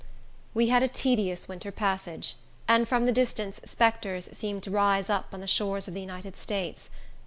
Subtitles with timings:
[0.55, 2.35] We had a tedious winter passage,
[2.67, 6.35] and from the distance spectres seemed to rise up on the shores of the United
[6.35, 6.89] States.